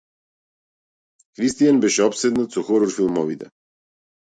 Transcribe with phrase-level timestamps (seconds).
[1.39, 3.43] Христијан беше опседнат со хорор филмови.